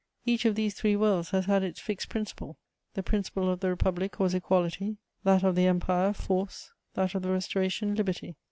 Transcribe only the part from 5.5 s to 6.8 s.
the Empire force,